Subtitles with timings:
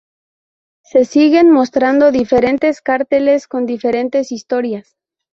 [0.83, 4.97] Se siguen mostrando diferentes carteles con diferentes historias.